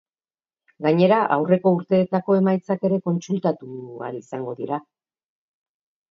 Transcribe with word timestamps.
Gainera, 0.83 1.17
aurreko 1.33 1.73
urteetako 1.79 2.37
emaitzak 2.37 2.85
ere 2.89 2.97
kontsultatu 3.09 3.69
ahal 4.05 4.17
izango 4.21 4.55
dira. 4.63 4.81